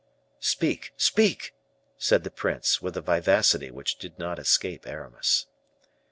"Speak, 0.39 0.93
speak," 0.97 1.53
said 1.95 2.23
the 2.23 2.31
prince, 2.31 2.81
with 2.81 2.97
a 2.97 3.01
vivacity 3.01 3.69
which 3.69 3.99
did 3.99 4.17
not 4.17 4.39
escape 4.39 4.87
Aramis. 4.87 5.45